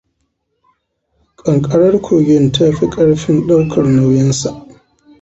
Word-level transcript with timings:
Ƙanƙarar 1.35 2.01
kogin 2.01 2.51
ta 2.51 2.71
fi 2.71 2.89
ƙarfin 2.89 3.47
ɗaukar 3.47 3.83
nauyinsa. 3.85 4.65